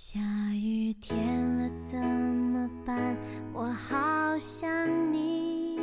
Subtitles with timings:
[0.00, 0.20] 下
[0.54, 3.16] 雨天了怎么办？
[3.52, 5.76] 我好想你，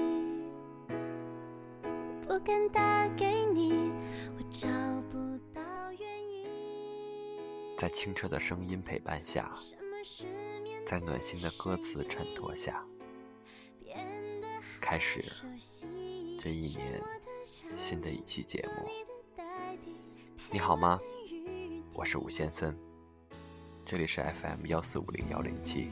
[2.25, 3.91] 不敢打给你，
[4.37, 4.69] 我找
[5.11, 5.17] 不
[5.53, 5.61] 到
[5.99, 6.47] 原因。
[7.77, 9.53] 在清澈的声音陪伴下，
[10.87, 12.81] 在暖心的歌词衬托下，
[14.79, 15.21] 开始
[16.39, 17.03] 这一年
[17.75, 18.89] 新的一期节目。
[20.49, 21.01] 你好吗？
[21.97, 22.73] 我是吴先生，
[23.85, 25.91] 这里是 FM 幺四五零幺零七。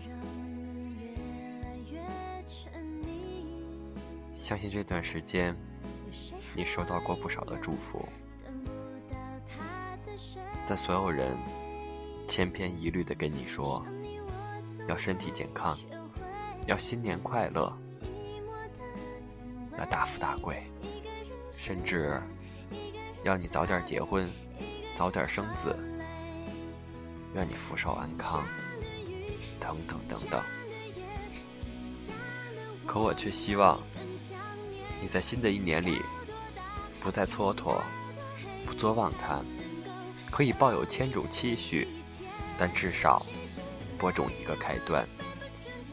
[4.34, 5.56] 相信这段时间
[6.56, 8.04] 你收到过不少的祝福，
[10.68, 11.38] 但所有人
[12.28, 13.86] 千篇一律的跟你说
[14.88, 15.78] 要身体健康，
[16.66, 17.72] 要新年快乐，
[19.78, 20.64] 要大富大贵，
[21.52, 22.20] 甚至
[23.24, 24.28] 要你早点结婚，
[24.98, 25.76] 早点生子，
[27.34, 28.44] 愿你福寿安康，
[29.60, 30.42] 等等等等。
[32.86, 33.82] 可我却希望
[35.02, 36.00] 你在新的一年里，
[37.00, 37.82] 不再蹉跎，
[38.66, 39.44] 不做妄谈，
[40.30, 41.88] 可以抱有千种期许，
[42.58, 43.26] 但至少
[43.98, 45.08] 播种一个开端，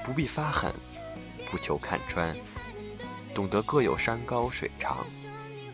[0.04, 0.74] 不必发狠，
[1.50, 2.36] 不求看穿，
[3.34, 4.98] 懂得各有山高水长，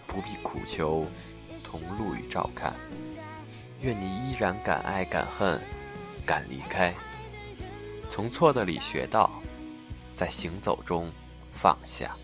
[0.07, 1.05] 不必苦求
[1.65, 2.73] 同路与照看。
[3.83, 5.61] 愿你依然敢爱敢恨，
[6.25, 6.95] 敢离开，
[8.11, 9.31] 从错的里学到，
[10.15, 11.11] 在行走中
[11.53, 12.17] 放下。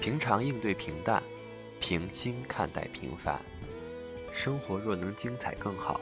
[0.00, 1.22] 平常应对平淡，
[1.80, 3.38] 平心看待平凡。
[4.32, 6.00] 生活若能精彩更好，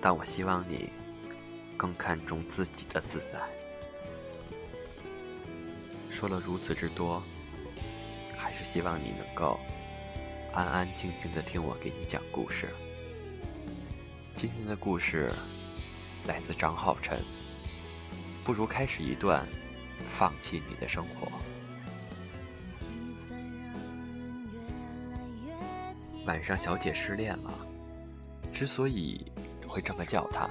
[0.00, 0.90] 但我希望你
[1.76, 3.40] 更看重自己的自在。
[6.10, 7.22] 说了如此之多，
[8.36, 9.58] 还是希望你能够
[10.52, 12.68] 安安静静的听我给你讲故事。
[14.40, 15.30] 今天的故事
[16.26, 17.22] 来自张浩晨，
[18.42, 19.46] 不如开始一段
[20.08, 21.30] 放弃你的生活。
[26.24, 27.52] 晚上，小姐失恋了。
[28.50, 29.30] 之所以
[29.68, 30.48] 会这么叫她，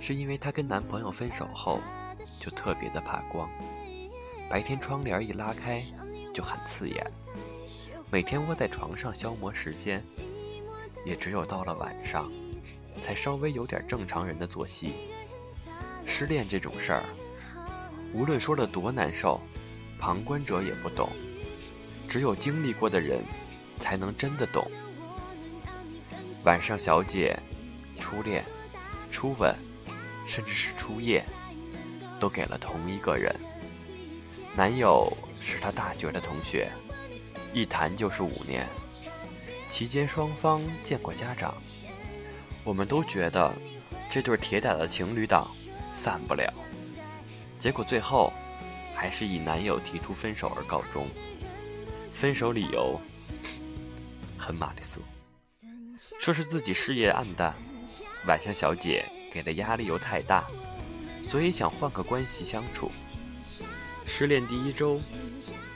[0.00, 1.80] 是因为她跟男朋友分手后
[2.38, 3.50] 就特别的怕光，
[4.48, 5.82] 白天窗帘一拉开
[6.32, 7.04] 就很刺眼，
[8.12, 10.00] 每天窝在床上消磨时间，
[11.04, 12.30] 也只有到了晚上，
[13.00, 14.92] 才稍微有点正常人的作息。
[16.04, 17.04] 失恋这种事儿，
[18.12, 19.40] 无论说了多难受，
[19.98, 21.08] 旁观者也不懂，
[22.08, 23.20] 只有经历过的人
[23.78, 24.68] 才能真的懂。
[26.44, 27.38] 晚上，小姐
[28.00, 28.44] 初恋、
[29.12, 29.54] 初吻，
[30.26, 31.24] 甚至是初夜，
[32.18, 33.34] 都给了同一个人。
[34.54, 36.70] 男友是她大学的同学，
[37.54, 38.68] 一谈就是五年，
[39.70, 41.54] 期间双方见过家长。
[42.64, 43.52] 我们都觉得
[44.10, 45.46] 这对铁打的情侣档
[45.94, 46.52] 散不了，
[47.58, 48.32] 结果最后
[48.94, 51.06] 还是以男友提出分手而告终。
[52.12, 53.00] 分手理由
[54.38, 55.00] 很玛丽苏。
[56.20, 57.52] 说是自己事业暗淡，
[58.26, 60.46] 晚上小姐给的压力又太大，
[61.28, 62.92] 所以想换个关系相处。
[64.06, 65.00] 失恋第一周，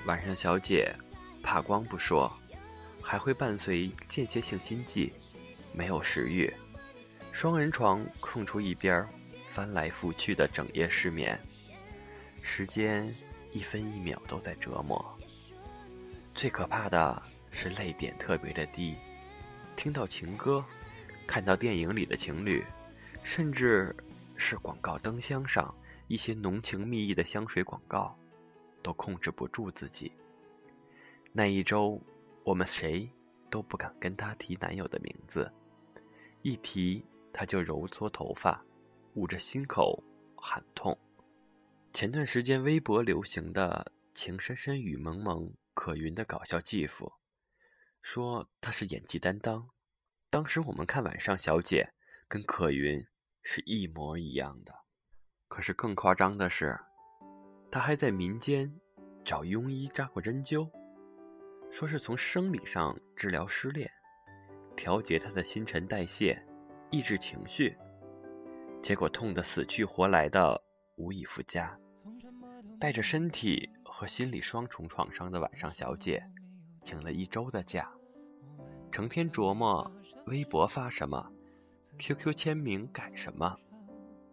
[0.04, 0.94] 晚上小姐
[1.42, 2.32] 怕光不说，
[3.02, 5.12] 还会伴随间歇性心悸，
[5.72, 6.52] 没有食欲，
[7.36, 9.06] 双人床空出一边，
[9.50, 11.38] 翻来覆去的整夜失眠，
[12.40, 13.06] 时间
[13.52, 15.04] 一分一秒都在折磨。
[16.34, 18.96] 最可怕的是泪点特别的低。
[19.76, 20.64] 听到情歌，
[21.26, 22.64] 看到电影里的情侣，
[23.22, 23.94] 甚至
[24.38, 25.74] 是广告灯箱上
[26.08, 28.18] 一些浓情蜜意的香水广告，
[28.82, 30.10] 都控制不住自己。
[31.34, 32.00] 那一周，
[32.44, 33.06] 我们谁
[33.50, 35.52] 都不敢跟他提男友的名字，
[36.40, 37.04] 一提
[37.38, 38.64] 他就揉搓头发，
[39.12, 40.02] 捂着心口
[40.34, 40.98] 喊痛。
[41.92, 47.12] 前段时间微博流行的“情深深雨蒙蒙”可云的搞笑继父。
[48.00, 49.68] 说他是演技担当，
[50.30, 51.92] 当时我们看晚上小姐
[52.26, 53.06] 跟可云
[53.42, 54.74] 是一模一样的，
[55.48, 56.78] 可是更夸张的是，
[57.70, 58.72] 他还在民间
[59.24, 60.70] 找庸医扎过针灸，
[61.70, 63.90] 说是从生理上治疗失恋，
[64.74, 66.45] 调节他的新陈代谢，
[66.90, 67.76] 抑制情绪，
[68.82, 70.62] 结果痛得死去活来的
[70.96, 71.76] 无以复加，
[72.78, 76.22] 带着身体和心理双重创伤的晚上小姐。
[76.82, 77.90] 请了一周的假，
[78.92, 79.90] 成天琢磨
[80.26, 81.32] 微博发什么
[81.98, 83.58] ，QQ 签名改什么，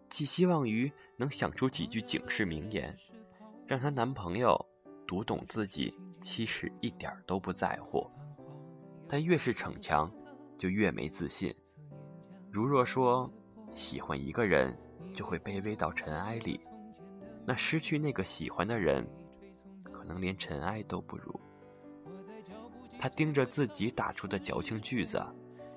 [0.08, 2.96] 寄希望于能想出几句警示名言，
[3.66, 4.56] 让她男朋友
[5.04, 8.08] 读懂自己其实一点都不在乎。
[9.08, 10.08] 但越是逞强，
[10.56, 11.52] 就越没自信。
[12.54, 13.28] 如若说
[13.74, 14.78] 喜欢一个人
[15.12, 16.60] 就会卑微到尘埃里，
[17.44, 19.04] 那失去那个喜欢的人，
[19.90, 21.40] 可能连尘埃都不如。
[22.96, 25.20] 他盯着自己打出的矫情句子，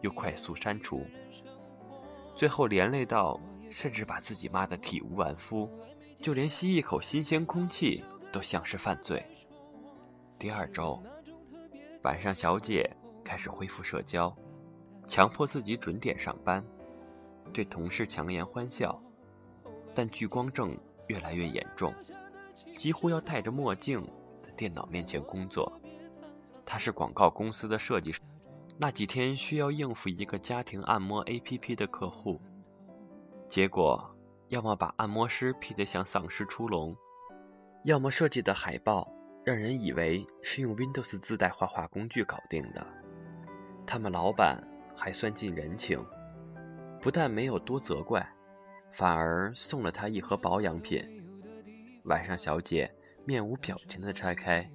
[0.01, 1.03] 又快速删除，
[2.35, 3.41] 最后连累到
[3.71, 5.67] 甚至把自己骂得体无完肤，
[6.21, 9.25] 就连吸一口新鲜空气都像是犯罪。
[10.37, 11.01] 第二周，
[12.03, 12.87] 晚上小姐
[13.25, 14.31] 开始恢复社交，
[15.07, 16.63] 强迫自己准点上班，
[17.53, 19.01] 对同事强颜欢笑，
[19.95, 20.77] 但聚光症
[21.07, 21.93] 越来越严重，
[22.77, 24.05] 几乎要戴着墨镜
[24.43, 25.71] 在电脑面前工作。
[26.65, 28.19] 他是广告公司的设计师，
[28.77, 32.41] 那几天需要应付一个家庭按摩 APP 的客户，
[33.47, 34.13] 结果
[34.49, 36.93] 要么把按摩师 P 得像丧尸出笼，
[37.85, 39.09] 要么设计的海报
[39.45, 42.85] 让人以为是用 Windows 自带画画工具搞定的。
[43.85, 44.61] 他们老板
[44.97, 46.03] 还算尽人情，
[46.99, 48.27] 不但没有多责怪，
[48.91, 51.23] 反而送了他一盒保养品。
[52.05, 52.91] 晚上，小姐
[53.23, 54.67] 面无表情地拆开。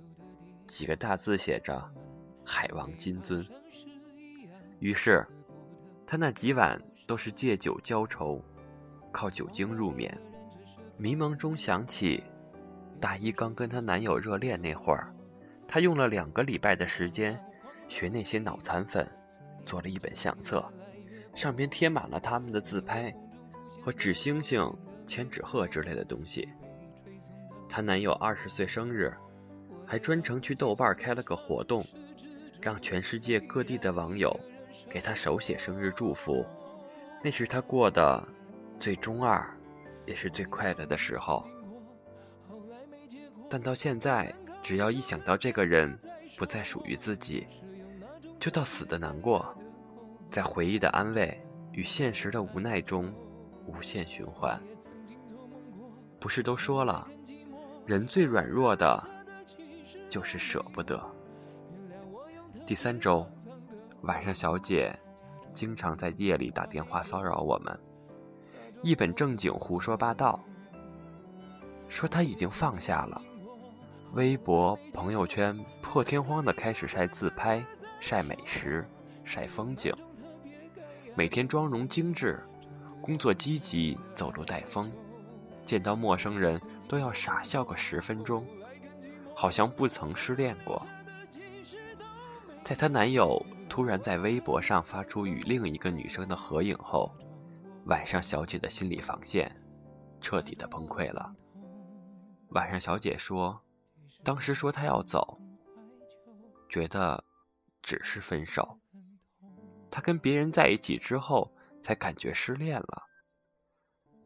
[0.69, 1.82] 几个大字写着
[2.46, 3.44] “海王金樽”。
[4.78, 5.26] 于是，
[6.06, 8.40] 他那几晚都是借酒浇愁，
[9.10, 10.16] 靠酒精入眠。
[10.96, 12.22] 迷蒙中想起，
[13.00, 15.12] 大一刚跟她男友热恋那会儿，
[15.66, 17.38] 她用了两个礼拜的时间，
[17.88, 19.06] 学那些脑残粉，
[19.64, 20.64] 做了一本相册，
[21.35, 23.14] 上边贴满了他们的自拍，
[23.82, 24.73] 和纸星星、
[25.06, 26.49] 千纸鹤之类的东西。
[27.69, 29.12] 她男友二十岁生日。
[29.85, 31.85] 还专程去豆瓣开了个活动，
[32.62, 34.35] 让全世界各地的网友
[34.88, 36.47] 给她手写生日祝福。
[37.23, 38.26] 那是她过的
[38.81, 39.47] 最中二，
[40.06, 41.47] 也是最快乐的时候。
[43.50, 45.99] 但到现在，只要一想到这个人
[46.38, 47.47] 不再属于自己，
[48.42, 49.56] 就到死的难过，
[50.28, 51.40] 在回忆的安慰
[51.70, 53.14] 与现实的无奈中
[53.68, 54.60] 无限循环。
[56.18, 57.06] 不是都说了，
[57.86, 59.00] 人最软弱的。
[60.10, 61.00] 就是舍不得。
[62.66, 63.24] 第三周
[64.02, 64.94] 晚上，小姐
[65.54, 67.80] 经常在夜里打电话骚扰我们，
[68.82, 70.38] 一本正经胡说八道，
[71.88, 73.22] 说她已经放下了，
[74.14, 77.64] 微博、朋友圈破天荒的开始晒自拍、
[78.02, 78.84] 晒美食、
[79.22, 79.94] 晒风景，
[81.14, 82.43] 每天妆容精致，
[83.00, 84.90] 工作积极，走路带风，
[85.64, 88.44] 见到陌生人都要傻笑个十分钟。
[89.37, 90.84] 好像不曾失恋过。
[92.64, 97.08] 在她男友突然在微博上发出与另一个女生的合影后，
[97.87, 99.50] 晚上小姐的心理防线
[100.20, 101.32] 彻底的崩溃了。
[102.49, 103.58] 晚上小姐说，
[104.25, 105.40] 当时说她要走，
[106.69, 107.22] 觉得
[107.82, 108.81] 只是分手。
[109.90, 113.08] 她跟别人在一起之后，才感觉失恋了。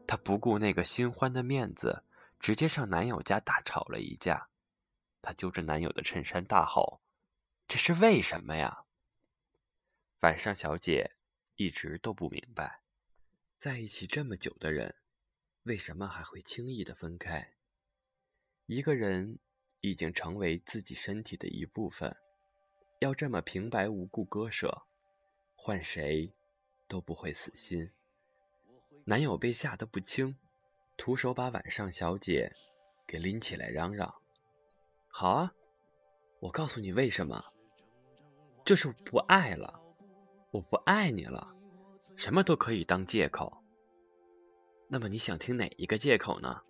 [0.07, 2.03] 她不顾那个新欢的面子，
[2.39, 4.47] 直接上男友家大吵了一架。
[5.21, 7.01] 她揪着男友的衬衫大吼
[7.67, 8.85] ：“这是为什么呀？”
[10.21, 11.15] 晚上，小姐
[11.55, 12.81] 一直都不明白，
[13.57, 14.95] 在一起这么久的人，
[15.63, 17.55] 为什么还会轻易的分开？
[18.67, 19.39] 一个人
[19.81, 22.15] 已经成为自己身体的一部分，
[22.99, 24.83] 要这么平白无故割舍，
[25.55, 26.33] 换谁
[26.87, 27.91] 都不会死心。
[29.05, 30.35] 男友被吓得不轻，
[30.97, 32.51] 徒手把晚上小姐
[33.07, 34.15] 给拎起来，嚷嚷。
[35.09, 35.53] 好啊，
[36.39, 37.43] 我告诉你为什么，
[38.65, 39.79] 就是不爱了，
[40.51, 41.55] 我不爱你了，
[42.15, 43.63] 什么都可以当借口。
[44.89, 46.63] 那么你想听哪一个借口呢？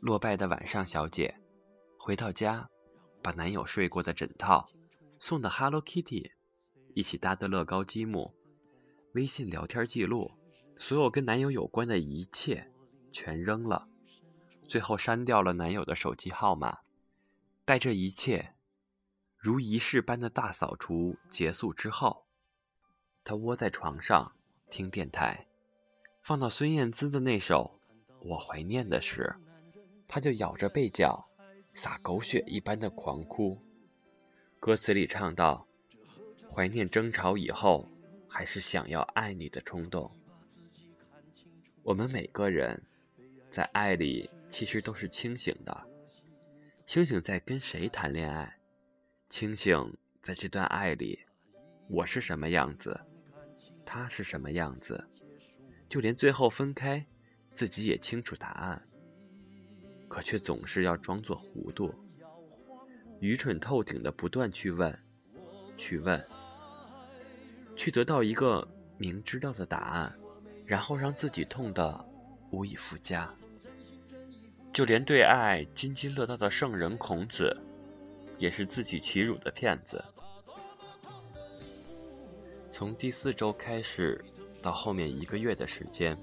[0.00, 1.34] 落败的晚上小姐
[1.98, 2.70] 回到家，
[3.20, 4.68] 把男友睡过的枕套、
[5.22, 6.32] 送的 Hello Kitty、
[6.94, 8.34] 一起搭的乐高积木、
[9.12, 10.32] 微信聊天记录，
[10.80, 12.72] 所有跟男友有关的一切
[13.12, 13.86] 全扔了，
[14.66, 16.80] 最后删掉了男友的手机号码。
[17.64, 18.56] 待这一切
[19.38, 22.26] 如仪式般的大扫除结束之后，
[23.22, 24.32] 他窝在床上
[24.70, 25.46] 听电台，
[26.24, 27.78] 放到孙燕姿的那首
[28.28, 29.36] 《我怀念的时》，
[30.08, 31.24] 他就咬着被角，
[31.74, 33.64] 撒狗血一般的狂哭。
[34.62, 35.66] 歌词里唱到
[36.48, 37.84] ：“怀念争吵以后，
[38.28, 40.08] 还是想要爱你的冲动。”
[41.82, 42.80] 我们每个人
[43.50, 45.76] 在爱里其实都是清醒的。
[46.86, 48.56] 清醒在跟谁谈恋爱，
[49.28, 51.18] 清醒在这段爱里，
[51.88, 53.00] 我是什么样子，
[53.84, 55.04] 他是什么样子，
[55.88, 57.04] 就连最后分开，
[57.52, 58.80] 自己也清楚答案，
[60.06, 61.92] 可却总是要装作糊涂，
[63.22, 64.92] 愚蠢透顶的不断去问，
[65.78, 66.20] 去问，
[67.76, 68.66] 去得到一个
[68.98, 70.12] 明知道的答案，
[70.66, 72.04] 然后让自己痛得
[72.50, 73.32] 无以复加。
[74.72, 77.56] 就连对爱津津乐道的圣人孔子，
[78.40, 80.04] 也是自取其辱的骗子。
[82.72, 84.20] 从第四周开始，
[84.60, 86.18] 到后面一个月的时间，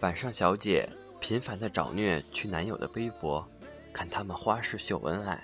[0.00, 0.88] 晚上小姐
[1.20, 3.46] 频繁的找虐去男友的微博，
[3.92, 5.38] 看他们花式秀恩爱，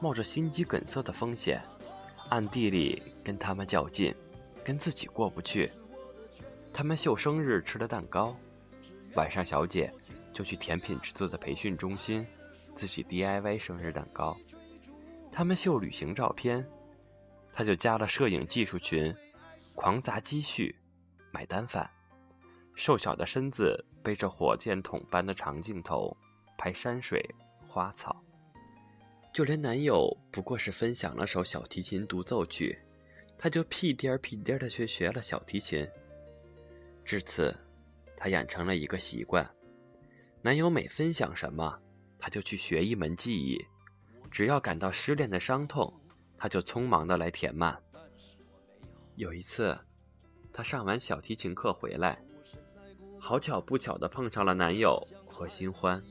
[0.00, 1.62] 冒着心肌梗塞的风险，
[2.28, 4.14] 暗地里跟他们较劲，
[4.64, 5.70] 跟自己过不去。
[6.72, 8.36] 他们秀生日吃的蛋糕，
[9.14, 9.92] 晚上小姐
[10.32, 12.26] 就去甜品制作的培训中心，
[12.74, 14.36] 自己 DIY 生日蛋糕。
[15.32, 16.66] 他们秀旅行照片。
[17.58, 19.16] 他就加了摄影技术群，
[19.74, 20.76] 狂砸积蓄，
[21.30, 21.90] 买单饭。
[22.74, 26.14] 瘦小的身子背着火箭筒般的长镜头，
[26.58, 27.26] 拍山水
[27.66, 28.22] 花草。
[29.36, 32.78] 就连男友不过是分享了首小提琴独奏曲，
[33.36, 35.86] 她就屁颠儿屁颠儿的去学了小提琴。
[37.04, 37.54] 至此，
[38.16, 39.46] 她养成了一个习惯：
[40.40, 41.78] 男友每分享什么，
[42.18, 43.62] 她就去学一门技艺。
[44.30, 45.92] 只要感到失恋的伤痛。
[46.38, 47.78] 他就匆忙的来填满。
[49.16, 49.78] 有一次，
[50.50, 52.18] 她上完小提琴课回来，
[53.20, 56.02] 好巧不巧的碰上了男友和新欢。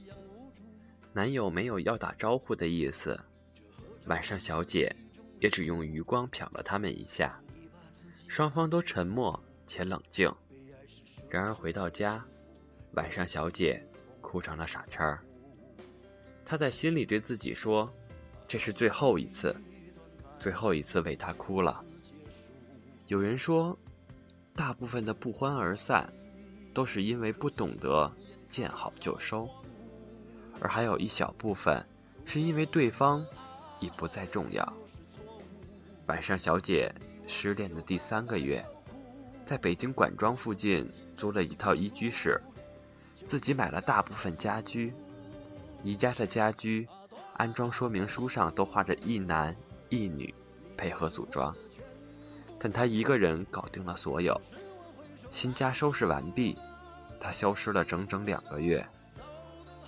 [1.16, 3.18] 男友没有要打招呼的意思，
[4.08, 4.94] 晚上小姐
[5.40, 7.40] 也只用余光瞟了他们一下，
[8.28, 10.30] 双方都沉默且冷静。
[11.30, 12.22] 然而回到家，
[12.96, 13.82] 晚上小姐
[14.20, 15.18] 哭成了傻叉。
[16.44, 17.90] 她在心里对自己说
[18.46, 19.56] ：“这是最后一次。”
[20.38, 21.82] 最后一次为他哭了。
[23.08, 23.80] 有人说，
[24.54, 26.12] 大部分的不欢而散，
[26.74, 28.12] 都是因为不懂得
[28.50, 29.50] 见好就收，
[30.60, 31.86] 而还有一小部分，
[32.26, 33.26] 是因为对方
[33.80, 34.74] 已不再重要。
[36.08, 36.94] 晚上小姐
[37.28, 38.66] 失恋的第三个月，
[39.46, 42.42] 在北京管庄附近租了一套一居室，
[43.28, 44.94] 自己买了大部分家居。
[45.84, 46.88] 宜家的家居，
[47.36, 49.56] 安装说明书上都画着一男。
[49.90, 50.34] 一女
[50.76, 51.56] 配合组装，
[52.58, 54.40] 但他一个人搞定了所有。
[55.30, 56.58] 新家收拾完毕，
[57.20, 58.86] 他消失了整整两个月。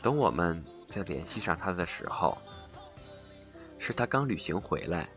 [0.08, 2.38] 等我们再联系上他的时候，
[3.78, 5.10] 是他刚旅行回来，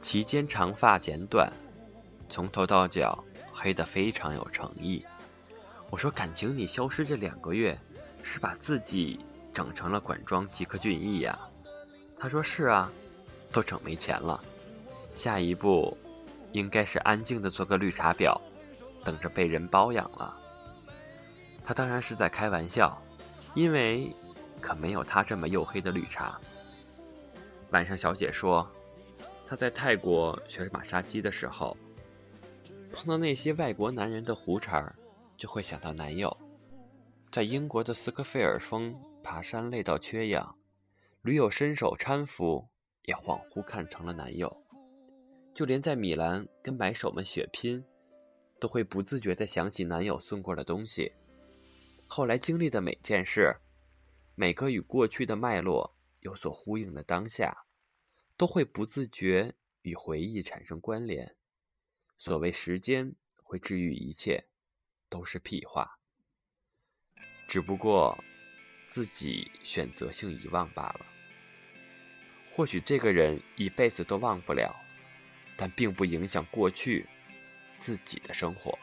[0.00, 1.52] 齐肩长发剪短，
[2.30, 5.04] 从头到脚黑得非常有诚意。
[5.90, 7.76] 我说：“感情你消失这两个月，
[8.22, 9.18] 是把自己
[9.52, 11.36] 整成了管庄吉克隽逸呀？”
[12.20, 12.88] 他说：“是啊。”
[13.50, 14.40] 都整没钱了，
[15.12, 15.98] 下一步
[16.52, 18.40] 应该是安静的做个绿茶婊，
[19.02, 20.36] 等着被人包养了。
[21.64, 22.96] 他当然是在开玩笑，
[23.58, 24.14] 因为
[24.60, 26.40] 可没有他这么黝黑的绿茶。
[27.70, 28.64] 晚上小姐说，
[29.44, 31.76] 她在泰国学马杀鸡的时候，
[32.92, 34.94] 碰到那些外国男人的胡茬
[35.36, 36.34] 就会想到男友。
[37.32, 40.54] 在英国的斯科菲尔峰爬山累到缺氧，
[41.22, 42.64] 驴友伸手搀扶。
[43.06, 44.54] 也恍惚看成了男友，
[45.52, 47.82] 就连在米兰跟买手们血拼，
[48.60, 51.10] 都会不自觉地想起男友送过的东西。
[52.10, 53.58] 后来经历的每件事，
[54.34, 57.66] 每个与过去的脉络有所呼应的当下，
[58.36, 61.36] 都会不自觉与回忆产生关联。
[62.16, 64.46] 所谓时间会治愈一切，
[65.10, 65.98] 都是屁话，
[67.46, 68.18] 只不过
[68.88, 71.06] 自己选择性遗忘罢了。
[72.54, 74.74] 或许这个人一辈子都忘不了，
[75.58, 77.06] 但并不影响过去
[77.78, 78.76] 自己的生活。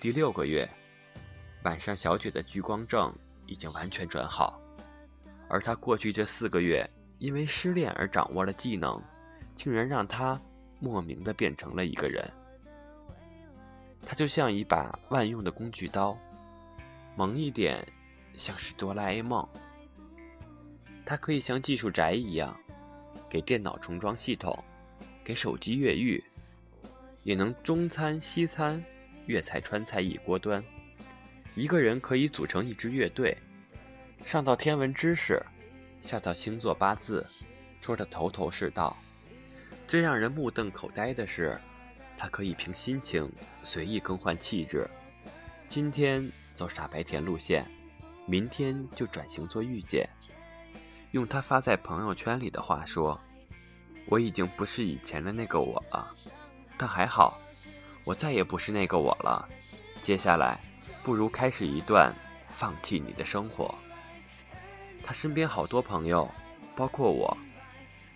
[0.00, 0.70] 第六个月，
[1.64, 3.14] 晚上小雪的聚光症
[3.46, 4.60] 已经完全转好，
[5.48, 6.88] 而她过去这四个月
[7.18, 9.00] 因为失恋而掌握了技能，
[9.56, 10.40] 竟然让她
[10.80, 12.28] 莫名的变成了一个人。
[14.04, 16.18] 他就像一把万用的工具刀，
[17.16, 17.86] 萌一点
[18.34, 19.48] 像是哆啦 A 梦。
[21.06, 22.56] 他可以像技术宅一样。
[23.28, 24.62] 给电脑重装系统，
[25.24, 26.22] 给手机越狱，
[27.24, 28.84] 也能中餐西餐、
[29.24, 30.62] 粤菜川菜一锅端。
[31.54, 33.36] 一个人可以组成一支乐队，
[34.24, 35.44] 上到天文知识，
[36.00, 37.26] 下到星座八字，
[37.80, 38.96] 说的头头是道。
[39.86, 41.60] 最让人目瞪口呆的是，
[42.16, 43.30] 他可以凭心情
[43.62, 44.88] 随意更换气质。
[45.68, 47.66] 今天走傻白甜路线，
[48.26, 50.08] 明天就转型做御姐。
[51.10, 53.20] 用他发在朋友圈里的话说
[54.08, 56.10] ：“我已经不是以前的那个我了，
[56.78, 57.38] 但还好，
[58.04, 59.46] 我再也不是那个我了。
[60.00, 60.58] 接下来，
[61.02, 62.14] 不如开始一段
[62.50, 63.74] 放弃你的生活。”
[65.04, 66.30] 他身边好多朋友，
[66.76, 67.36] 包括我，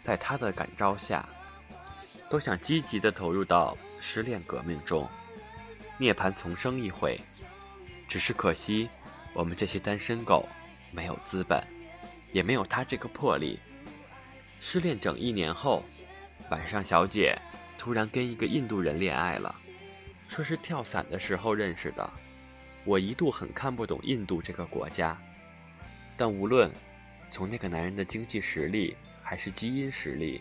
[0.02, 1.28] 在他的感召下，
[2.30, 5.08] 都想积极的投入到失恋革命中。
[5.99, 7.20] 涅槃重生一回。
[8.08, 8.88] 只是可惜，
[9.32, 10.49] 我们这些单身狗
[10.92, 11.61] 没有资本，
[12.32, 13.58] 也没有他这个魄力。
[14.61, 15.82] 失恋整一年后，
[16.50, 17.37] 晚上小姐
[17.76, 19.52] 突然跟一个印度人恋爱了，
[20.28, 22.08] 说是跳伞的时候认识的。
[22.86, 25.20] 我一度很看不懂印度这个国家，
[26.16, 26.70] 但无论
[27.30, 30.40] 从那个男人的经济实力还是基因实力，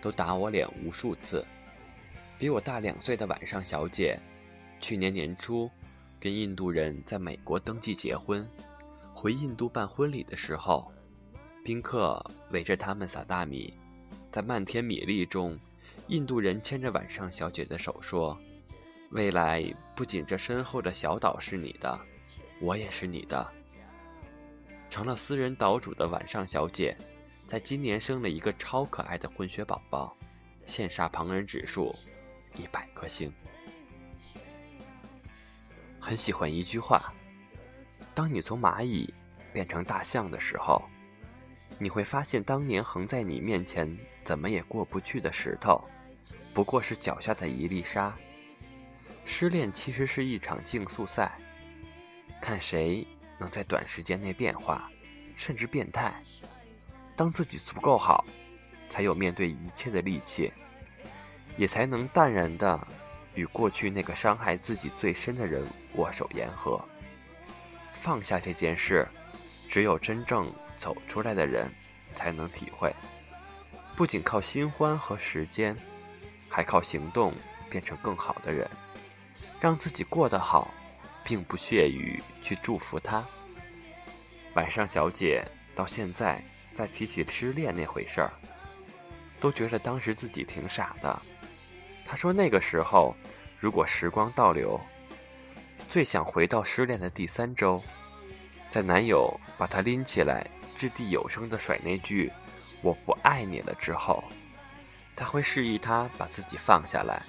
[0.00, 1.44] 都打我脸无数次。
[2.38, 4.18] 比我大两岁的晚上小姐，
[4.80, 5.68] 去年年初
[6.20, 8.48] 跟印度人在美国登记结婚，
[9.12, 10.90] 回印度办婚礼的时候，
[11.64, 13.74] 宾客围着他们撒大米，
[14.30, 15.58] 在漫天米粒中，
[16.06, 18.38] 印度人牵着晚上小姐的手说
[19.12, 19.62] ：“未来
[19.94, 22.00] 不仅这身后的小岛是你的，
[22.60, 23.52] 我也是你的。”
[24.90, 26.96] 成了私人岛主的晚上小姐，
[27.48, 30.16] 在今年生了一个超可爱的混血宝宝，
[30.66, 31.94] 羡煞旁人指数。
[32.56, 33.32] 一百颗星。
[35.98, 37.14] 很喜欢一句话：
[38.14, 39.12] 当你从蚂蚁
[39.54, 40.82] 变成大象的时候，
[41.78, 45.82] 你会发现当年横在你面前怎么也过不去的石头，
[46.52, 48.14] 不过是脚下的一粒沙。
[49.24, 51.32] 失恋其实是一场竞速赛，
[52.40, 53.06] 看谁
[53.38, 54.90] 能在短时间内变化，
[55.36, 56.14] 甚至变态。
[57.14, 58.24] 当自己足够好，
[58.88, 60.52] 才有面对一切的力气。
[61.58, 62.80] 也才能淡然的
[63.34, 65.62] 与过去那个伤害自己最深的人
[65.96, 66.82] 握手言和。
[67.92, 69.06] 放下这件事，
[69.68, 71.70] 只有真正走出来的人
[72.14, 72.90] 才能体会。
[73.94, 75.76] 不仅靠新欢和时间，
[76.48, 77.34] 还靠行动
[77.68, 78.66] 变成更好的人，
[79.60, 80.72] 让自己过得好，
[81.24, 83.24] 并不屑于去祝福他。
[84.54, 86.42] 晚上小姐到现在
[86.74, 88.32] 再提起失恋那回事儿，
[89.40, 91.18] 都觉得当时自己挺傻的。
[92.04, 93.16] 她说：“那个时候，
[93.58, 94.78] 如果时光倒流，
[95.88, 97.82] 最想回到失恋的第三周，
[98.70, 102.30] 在男友把她拎起来，掷地有声的甩那句
[102.82, 104.22] ‘我不爱你了’之后，
[105.16, 107.22] 她会示意他把自己放下来，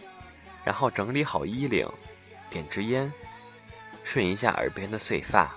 [0.64, 1.88] 然后整理好衣领，
[2.50, 3.12] 点支烟，
[4.04, 5.54] 顺一下耳边的碎发，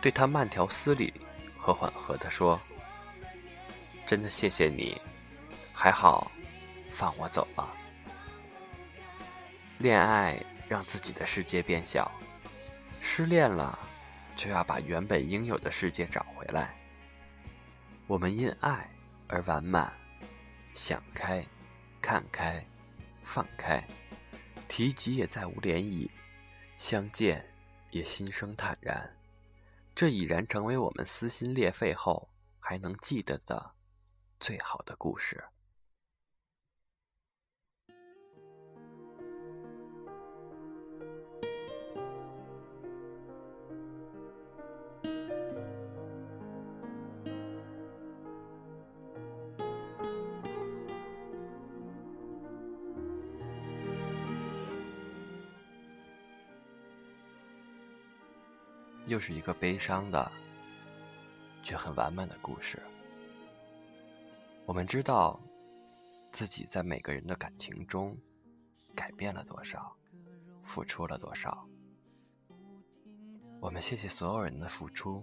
[0.00, 1.12] 对他慢条斯理
[1.56, 2.60] 和缓和地说
[4.06, 5.00] ：‘真的谢谢你，
[5.72, 6.30] 还好，
[6.90, 7.68] 放我走了。’”
[9.78, 12.10] 恋爱让自己的世界变小，
[13.00, 13.78] 失恋了，
[14.36, 16.74] 就要把原本应有的世界找回来。
[18.06, 18.88] 我们因爱
[19.26, 19.92] 而完满，
[20.74, 21.44] 想开，
[22.02, 22.64] 看开，
[23.22, 23.82] 放开，
[24.76, 26.10] 提及也再无涟漪，
[26.78, 27.48] 相见
[27.92, 29.08] 也心生坦然。
[29.94, 33.70] 这已然成为我们撕心裂肺后还能记得的
[34.40, 35.44] 最好的故事。
[59.06, 60.32] 又是一个悲伤的，
[61.62, 62.82] 却很完满的故事。
[64.66, 65.38] 我们知道，
[66.32, 68.16] 自己在每个人的感情中
[68.94, 69.94] 改变了多少，
[70.62, 71.68] 付出了多少。
[73.60, 75.22] 我们谢谢所有人的付出，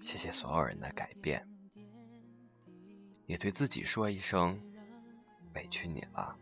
[0.00, 1.46] 谢谢所有人的改变，
[3.26, 4.58] 也对自己说一声
[5.54, 6.34] 委屈你了。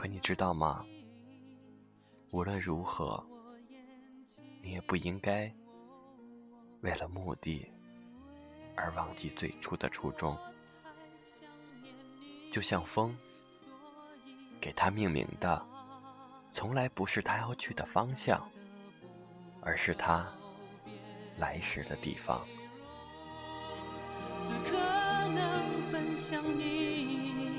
[0.00, 0.82] 可你知道吗？
[2.30, 3.22] 无论如何，
[4.62, 5.54] 你也不应该
[6.80, 7.70] 为了目的
[8.74, 10.34] 而忘记最初的初衷。
[12.50, 13.14] 就像风，
[14.58, 15.62] 给它命名的，
[16.50, 18.50] 从来不是它要去的方向，
[19.60, 20.26] 而是它
[21.36, 22.42] 来时的地方。
[24.40, 24.78] 此刻
[25.28, 27.52] 能奔向你，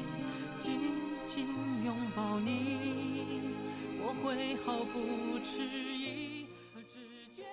[1.34, 1.48] 紧
[1.86, 3.56] 拥抱你，
[4.02, 6.46] 我会毫不迟疑。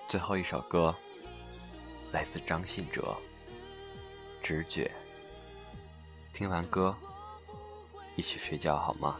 [0.09, 0.93] 最后一首歌
[2.11, 3.15] 来自张信哲，
[4.45, 4.91] 《直觉》。
[6.37, 6.93] 听完歌，
[8.17, 9.17] 一起睡觉好吗？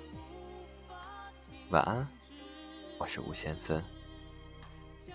[1.69, 2.05] 晚安，
[2.97, 3.81] 我是吴先森。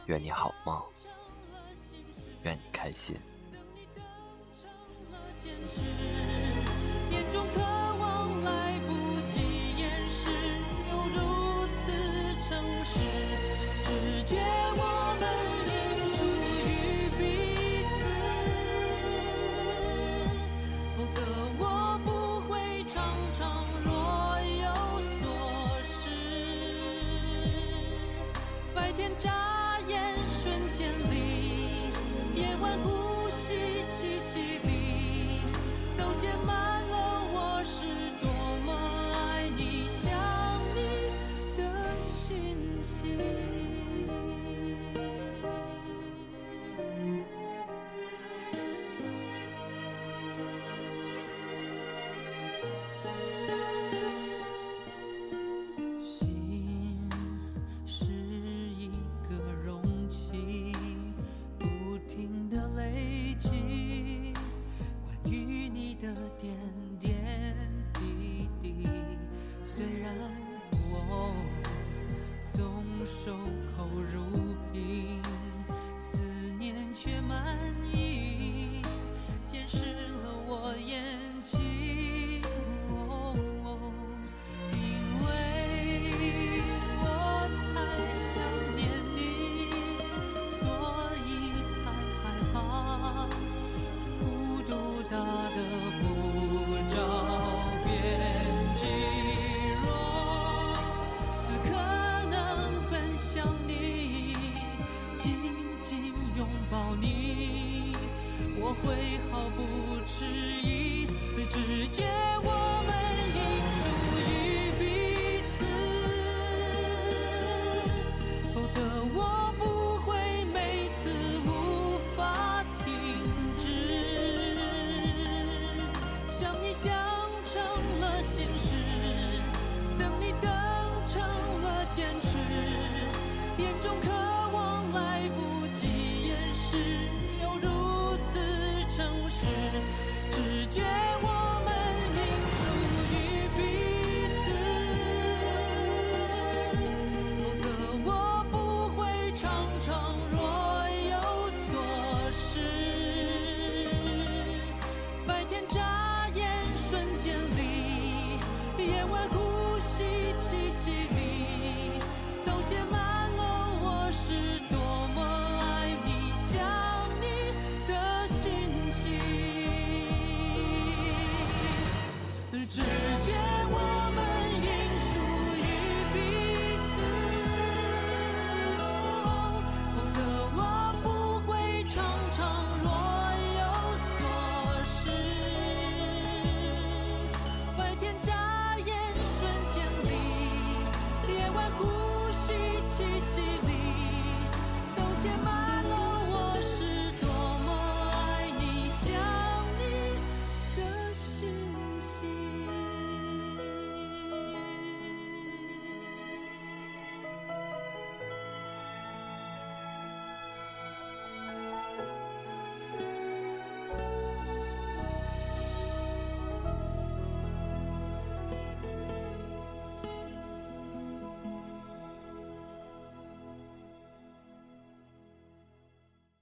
[0.06, 0.82] 愿你好梦，
[2.44, 3.14] 愿你开心。